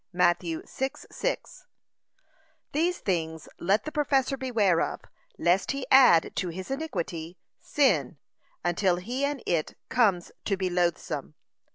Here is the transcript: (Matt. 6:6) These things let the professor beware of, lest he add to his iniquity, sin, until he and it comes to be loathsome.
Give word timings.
(Matt. 0.11 0.39
6:6) 0.39 1.65
These 2.71 2.97
things 2.97 3.47
let 3.59 3.83
the 3.85 3.91
professor 3.91 4.35
beware 4.35 4.81
of, 4.81 5.01
lest 5.37 5.73
he 5.73 5.85
add 5.91 6.35
to 6.37 6.49
his 6.49 6.71
iniquity, 6.71 7.37
sin, 7.59 8.17
until 8.65 8.95
he 8.95 9.23
and 9.23 9.43
it 9.45 9.77
comes 9.89 10.31
to 10.45 10.57
be 10.57 10.71
loathsome. 10.71 11.35